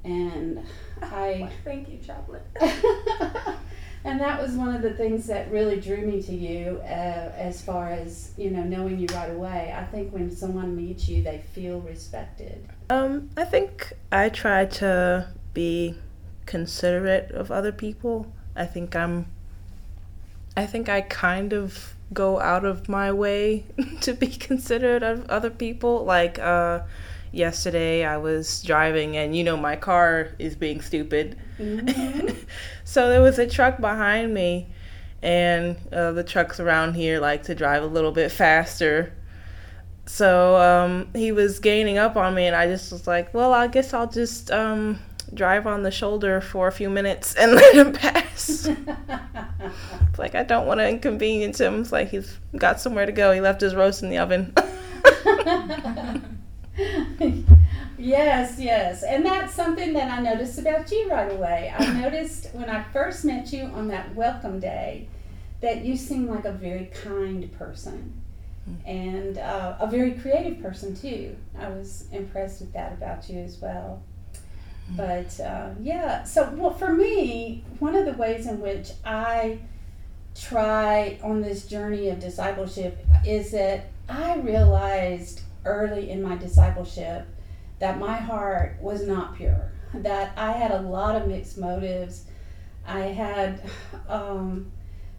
[0.04, 0.64] And
[1.02, 2.40] I Thank you, Chaplain.
[4.04, 7.60] and that was one of the things that really drew me to you uh, as
[7.60, 9.74] far as you know knowing you right away.
[9.76, 12.66] I think when someone meets you they feel respected.
[12.88, 15.94] Um, I think I try to be
[16.50, 18.26] considerate of other people.
[18.56, 19.26] I think I'm
[20.56, 23.64] I think I kind of go out of my way
[24.00, 26.04] to be considerate of other people.
[26.04, 26.80] Like uh
[27.30, 31.38] yesterday I was driving and you know my car is being stupid.
[31.58, 32.34] Mhm.
[32.84, 34.66] so there was a truck behind me
[35.22, 39.12] and uh, the trucks around here like to drive a little bit faster.
[40.06, 43.68] So um, he was gaining up on me, and I just was like, "Well, I
[43.68, 44.98] guess I'll just um,
[45.34, 50.42] drive on the shoulder for a few minutes and let him pass." It's like I
[50.42, 51.80] don't want to inconvenience him.
[51.80, 53.32] It's like he's got somewhere to go.
[53.32, 54.54] He left his roast in the oven.
[57.98, 59.02] yes, yes.
[59.02, 61.72] And that's something that I noticed about you right away.
[61.76, 65.08] I noticed when I first met you on that welcome day
[65.60, 68.20] that you seemed like a very kind person
[68.86, 71.36] and uh, a very creative person, too.
[71.58, 74.02] I was impressed with that about you as well.
[74.96, 79.58] But uh, yeah, so well, for me, one of the ways in which I
[80.34, 87.26] try on this journey of discipleship is that I realized early in my discipleship
[87.78, 92.24] that my heart was not pure, that I had a lot of mixed motives.
[92.86, 93.62] I had,
[94.08, 94.70] um,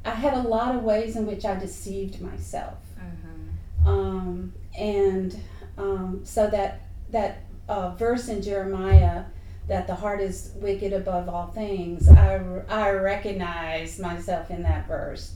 [0.04, 3.88] I had a lot of ways in which I deceived myself, Mm-hmm.
[3.88, 5.36] um, and
[5.78, 9.24] um, so that that uh, verse in Jeremiah
[9.72, 12.10] that the heart is wicked above all things.
[12.10, 15.36] I I recognized myself in that verse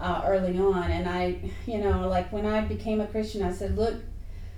[0.00, 1.36] uh, early on, and I,
[1.66, 3.96] you know, like when I became a Christian, I said, look.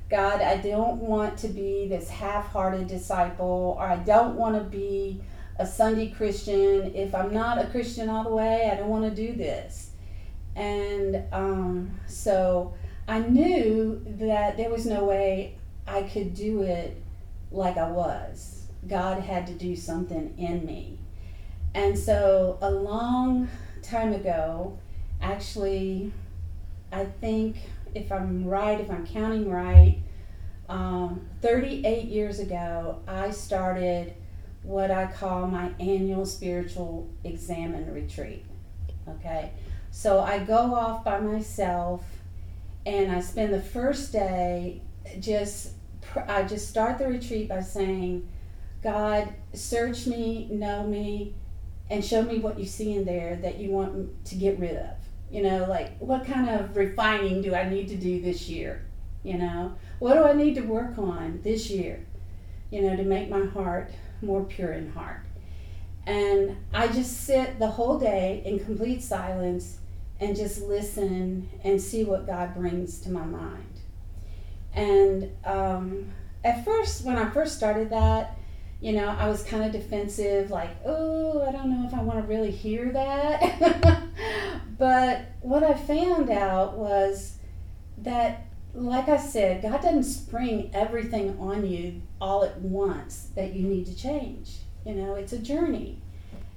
[0.09, 4.63] God, I don't want to be this half hearted disciple, or I don't want to
[4.63, 5.21] be
[5.59, 6.95] a Sunday Christian.
[6.95, 9.91] If I'm not a Christian all the way, I don't want to do this.
[10.55, 12.75] And um, so
[13.09, 17.03] I knew that there was no way I could do it
[17.51, 18.56] like I was.
[18.87, 20.99] God had to do something in me.
[21.75, 23.49] And so a long
[23.83, 24.79] time ago,
[25.21, 26.13] actually,
[26.93, 27.57] I think
[27.95, 29.99] if I'm right, if I'm counting right,
[30.69, 34.15] um, 38 years ago, I started
[34.63, 38.45] what I call my annual spiritual examine retreat.
[39.09, 39.53] Okay,
[39.91, 42.05] so I go off by myself
[42.85, 44.83] and I spend the first day
[45.21, 45.71] just,
[46.27, 48.29] I just start the retreat by saying,
[48.83, 51.35] God, search me, know me,
[51.91, 54.97] and show me what you see in there that you want to get rid of.
[55.31, 58.85] You know, like what kind of refining do I need to do this year?
[59.23, 62.05] You know, what do I need to work on this year?
[62.71, 63.91] You know, to make my heart
[64.23, 65.21] more pure in heart.
[66.07, 69.79] And I just sit the whole day in complete silence
[70.21, 73.81] and just listen and see what God brings to my mind.
[74.73, 76.11] And um,
[76.45, 78.36] at first, when I first started that,
[78.87, 82.21] you know, I was kind of defensive, like, oh, I don't know if I want
[82.21, 84.01] to really hear that.
[84.79, 87.39] but what I found out was
[87.99, 93.67] that, like I said, God doesn't spring everything on you all at once that you
[93.67, 94.59] need to change.
[94.85, 95.99] You know, it's a journey.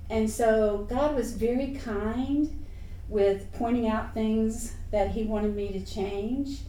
[0.07, 2.63] And so God was very kind
[3.07, 6.59] with pointing out things that He wanted me to change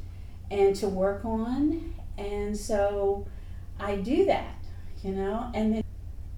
[0.50, 1.96] and to work on.
[2.16, 3.26] And so
[3.78, 4.54] I do that,
[5.02, 5.50] you know.
[5.54, 5.84] And then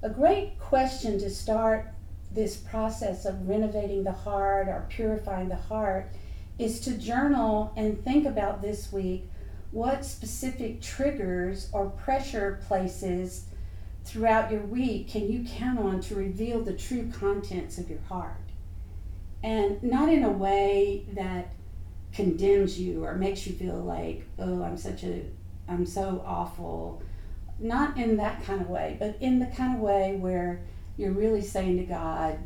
[0.03, 1.89] a great question to start
[2.33, 6.11] this process of renovating the heart or purifying the heart
[6.59, 9.29] is to journal and think about this week
[9.73, 13.47] what specific triggers or pressure places
[14.05, 18.37] throughout your week can you count on to reveal the true contents of your heart?
[19.43, 21.55] And not in a way that
[22.13, 25.25] condemns you or makes you feel like, oh, I'm such a,
[25.67, 27.03] I'm so awful.
[27.63, 30.61] Not in that kind of way, but in the kind of way where
[30.97, 32.39] you're really saying to God,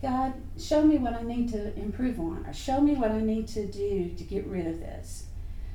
[0.00, 3.48] God, show me what I need to improve on, or show me what I need
[3.48, 5.24] to do to get rid of this.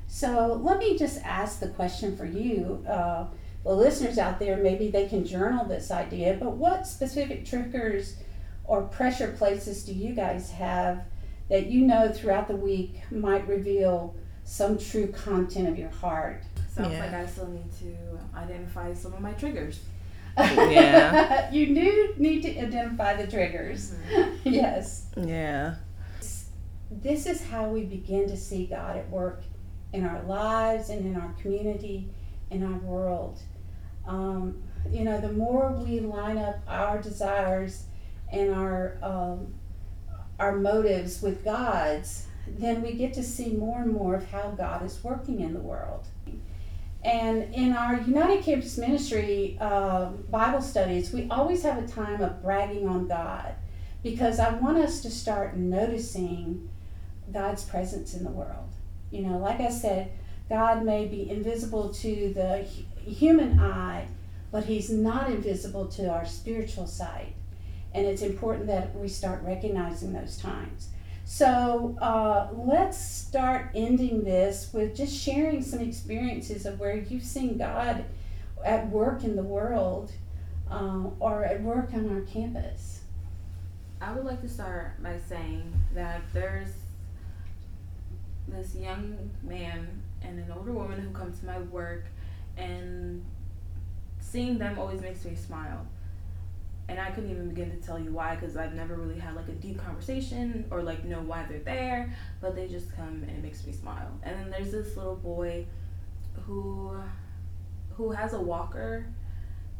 [0.08, 2.84] So let me just ask the question for you.
[2.88, 3.26] Uh,
[3.64, 8.16] the listeners out there, maybe they can journal this idea, but what specific triggers
[8.64, 11.04] or pressure places do you guys have
[11.48, 14.14] that you know throughout the week might reveal
[14.44, 16.42] some true content of your heart?
[16.74, 17.04] Sounds yeah.
[17.04, 17.94] like I still need to
[18.34, 19.80] identify some of my triggers.
[20.38, 21.50] Yeah.
[21.52, 23.92] you do need to identify the triggers.
[24.10, 24.38] Mm-hmm.
[24.48, 25.06] yes.
[25.16, 25.74] Yeah.
[26.90, 29.42] This is how we begin to see God at work
[29.92, 32.08] in our lives and in our community,
[32.50, 33.38] in our world.
[34.06, 37.84] Um, you know, the more we line up our desires
[38.30, 39.54] and our um,
[40.38, 44.84] our motives with God's, then we get to see more and more of how God
[44.84, 46.06] is working in the world.
[47.04, 52.42] And in our United Campus Ministry uh, Bible studies, we always have a time of
[52.42, 53.54] bragging on God
[54.02, 56.68] because I want us to start noticing
[57.32, 58.70] God's presence in the world.
[59.10, 60.12] You know, like I said,
[60.48, 62.66] God may be invisible to the
[63.04, 64.06] human eye,
[64.50, 67.34] but he's not invisible to our spiritual sight.
[67.94, 70.88] And it's important that we start recognizing those times.
[71.24, 77.58] So uh, let's start ending this with just sharing some experiences of where you've seen
[77.58, 78.04] God
[78.64, 80.12] at work in the world
[80.70, 83.00] uh, or at work on our campus.
[84.00, 86.72] I would like to start by saying that there's
[88.48, 92.04] this young man and an older woman who come to my work
[92.56, 93.24] and
[94.20, 95.86] seeing them always makes me smile
[96.88, 99.48] and i couldn't even begin to tell you why because i've never really had like
[99.48, 103.42] a deep conversation or like know why they're there but they just come and it
[103.42, 105.64] makes me smile and then there's this little boy
[106.46, 106.92] who
[107.90, 109.06] who has a walker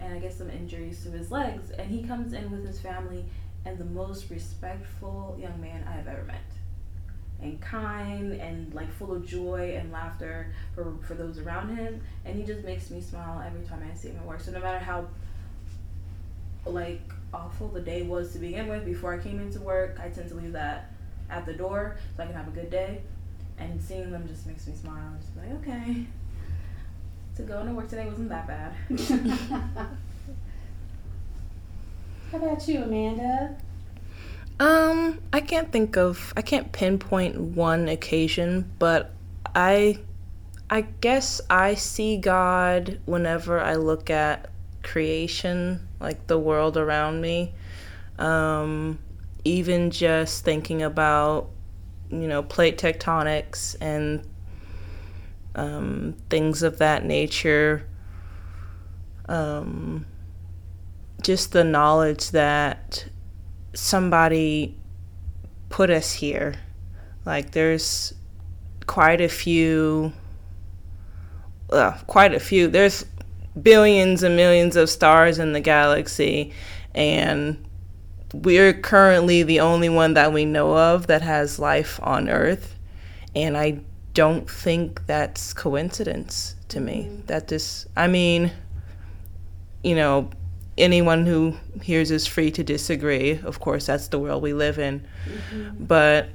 [0.01, 3.25] and i guess some injuries to his legs and he comes in with his family
[3.65, 6.41] and the most respectful young man i have ever met
[7.43, 12.37] and kind and like full of joy and laughter for, for those around him and
[12.37, 14.41] he just makes me smile every time I see him at work.
[14.41, 15.07] So no matter how
[16.65, 17.01] like
[17.33, 20.35] awful the day was to begin with before I came into work, I tend to
[20.35, 20.93] leave that
[21.31, 23.01] at the door so I can have a good day.
[23.59, 25.13] And seeing them just makes me smile.
[25.21, 26.07] Just like, okay.
[27.37, 28.75] To go into work today wasn't that bad.
[32.31, 33.57] How about you, Amanda?
[34.61, 39.13] Um, I can't think of I can't pinpoint one occasion, but
[39.55, 39.99] I
[40.71, 44.52] I guess I see God whenever I look at
[44.83, 47.55] creation, like the world around me.
[48.19, 48.99] Um,
[49.45, 51.51] even just thinking about,
[52.11, 54.27] you know, plate tectonics and
[55.55, 57.87] um, things of that nature.
[59.29, 60.07] Um,
[61.23, 63.07] just the knowledge that
[63.75, 64.77] somebody
[65.69, 66.55] put us here.
[67.25, 68.15] Like there's
[68.87, 70.13] quite a few
[71.71, 72.69] uh, quite a few.
[72.69, 73.05] There's
[73.61, 76.53] billions and millions of stars in the galaxy
[76.95, 77.63] and
[78.33, 82.77] we're currently the only one that we know of that has life on earth
[83.35, 83.81] and I
[84.15, 87.05] don't think that's coincidence to me.
[87.05, 87.27] Mm-hmm.
[87.27, 88.53] That this I mean,
[89.83, 90.31] you know,
[90.77, 93.41] anyone who hears is free to disagree.
[93.43, 95.07] Of course, that's the world we live in.
[95.27, 95.85] Mm-hmm.
[95.85, 96.29] But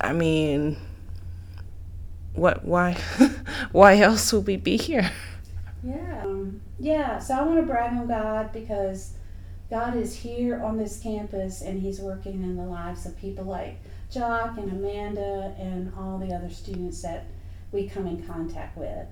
[0.00, 0.76] I mean,
[2.34, 2.64] what?
[2.64, 2.94] Why?
[3.72, 5.10] why else would we be here?
[5.86, 7.18] Yeah, um, yeah.
[7.20, 9.14] So I want to brag on God because
[9.70, 13.78] God is here on this campus and He's working in the lives of people like
[14.12, 17.26] Jacques and Amanda and all the other students that
[17.70, 19.06] we come in contact with.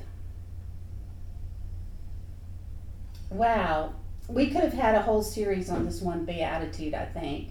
[3.31, 3.95] Wow,
[4.29, 7.51] we could have had a whole series on this one beatitude, I think.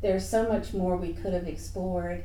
[0.00, 2.24] There's so much more we could have explored.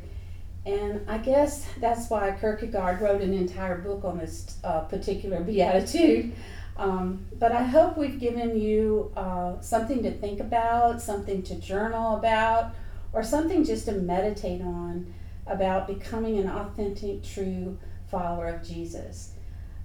[0.66, 6.34] And I guess that's why Kierkegaard wrote an entire book on this uh, particular beatitude.
[6.78, 12.18] Um, but I hope we've given you uh, something to think about, something to journal
[12.18, 12.74] about,
[13.14, 15.14] or something just to meditate on
[15.48, 17.78] about becoming an authentic, true
[18.10, 19.34] follower of Jesus.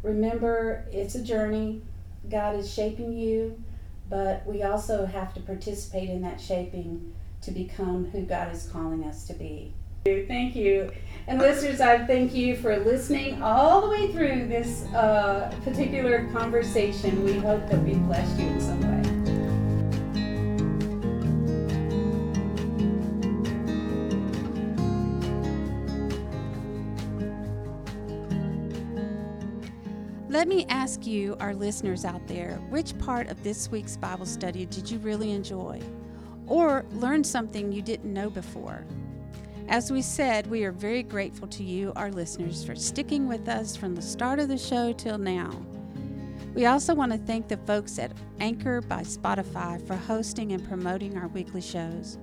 [0.03, 1.83] Remember, it's a journey.
[2.29, 3.63] God is shaping you,
[4.09, 9.05] but we also have to participate in that shaping to become who God is calling
[9.05, 9.75] us to be.
[10.05, 10.91] Thank you.
[11.27, 17.23] And listeners, I thank you for listening all the way through this uh, particular conversation.
[17.23, 19.11] We hope that we blessed you in some way.
[30.31, 34.65] Let me ask you, our listeners out there, which part of this week's Bible study
[34.65, 35.81] did you really enjoy?
[36.47, 38.87] Or learn something you didn't know before?
[39.71, 43.77] As we said, we are very grateful to you, our listeners, for sticking with us
[43.77, 45.53] from the start of the show till now.
[46.57, 48.11] We also want to thank the folks at
[48.41, 52.19] Anchor by Spotify for hosting and promoting our weekly shows.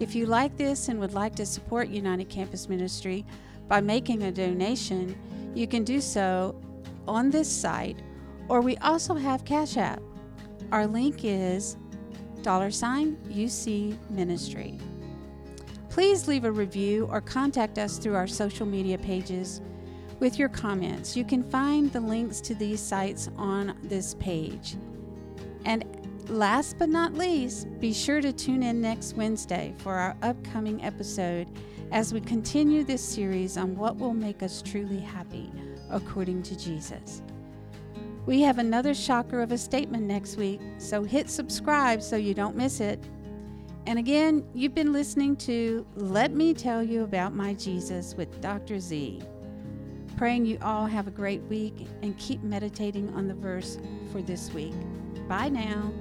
[0.00, 3.24] If you like this and would like to support United Campus Ministry
[3.68, 5.16] by making a donation,
[5.54, 6.60] you can do so
[7.08, 8.02] on this site,
[8.50, 10.02] or we also have Cash App.
[10.70, 11.78] Our link is
[12.42, 14.78] dollar sign UC Ministry.
[15.92, 19.60] Please leave a review or contact us through our social media pages
[20.20, 21.14] with your comments.
[21.14, 24.76] You can find the links to these sites on this page.
[25.66, 25.84] And
[26.30, 31.48] last but not least, be sure to tune in next Wednesday for our upcoming episode
[31.90, 35.52] as we continue this series on what will make us truly happy
[35.90, 37.20] according to Jesus.
[38.24, 42.56] We have another shocker of a statement next week, so hit subscribe so you don't
[42.56, 42.98] miss it.
[43.86, 48.78] And again, you've been listening to Let Me Tell You About My Jesus with Dr.
[48.78, 49.20] Z.
[50.16, 53.78] Praying you all have a great week and keep meditating on the verse
[54.12, 54.74] for this week.
[55.26, 55.92] Bye now.